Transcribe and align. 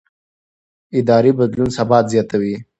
اداري 0.99 1.31
بدلون 1.39 1.69
ثبات 1.77 2.05
زیاتوي 2.13 2.55